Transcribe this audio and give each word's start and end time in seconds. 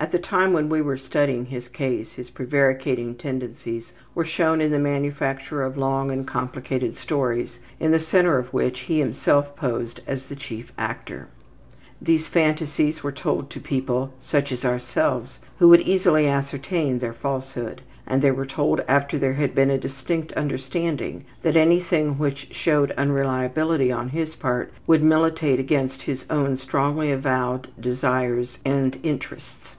At 0.00 0.12
the 0.12 0.18
time 0.20 0.52
when 0.52 0.68
we 0.68 0.80
were 0.80 0.96
studying 0.96 1.46
his 1.46 1.66
case 1.66 2.12
his 2.12 2.30
prevaricating 2.30 3.16
tendencies 3.16 3.92
were 4.14 4.24
shown 4.24 4.60
in 4.60 4.70
the 4.70 4.78
manufacture 4.78 5.62
of 5.64 5.76
long 5.76 6.12
and 6.12 6.24
complicated 6.24 6.94
stories, 6.96 7.58
in 7.80 7.90
the 7.90 7.98
center 7.98 8.38
of 8.38 8.52
which 8.54 8.82
he 8.82 9.00
himself 9.00 9.56
posed 9.56 10.00
as 10.06 10.26
the 10.26 10.36
chief 10.36 10.72
actor. 10.78 11.26
These 12.00 12.28
phantasies 12.28 13.02
were 13.02 13.10
told 13.10 13.50
to 13.50 13.58
people, 13.60 14.14
such 14.20 14.52
as 14.52 14.64
ourselves, 14.64 15.40
who 15.58 15.72
could 15.72 15.80
easily 15.80 16.28
ascertain 16.28 17.00
their 17.00 17.12
falsehood, 17.12 17.82
and 18.06 18.22
they 18.22 18.30
were 18.30 18.46
told 18.46 18.80
after 18.86 19.18
there 19.18 19.34
had 19.34 19.52
been 19.52 19.68
a 19.70 19.78
distinct 19.78 20.32
understanding 20.34 21.24
that 21.42 21.56
anything 21.56 22.18
which 22.18 22.54
showed 22.54 22.92
unreliability 22.92 23.90
on 23.90 24.10
his 24.10 24.36
part 24.36 24.70
would 24.86 25.02
militate 25.02 25.58
against 25.58 26.02
his 26.02 26.24
own 26.30 26.56
strongly 26.56 27.10
avowed 27.10 27.66
desires 27.80 28.60
and 28.64 29.00
interests. 29.02 29.74